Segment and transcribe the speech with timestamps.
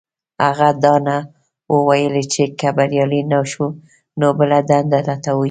[0.45, 1.17] هغه دا نه
[1.71, 3.65] وو ويلي چې که بريالی نه شو
[4.19, 5.39] نو بله دنده لټوي.